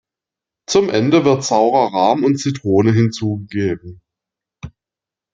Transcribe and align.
Zum 0.65 0.89
Ende 0.89 1.25
wird 1.25 1.43
saurer 1.43 1.93
Rahm 1.93 2.23
und 2.23 2.37
Zitrone 2.39 2.91
hinzugegeben. 2.91 4.01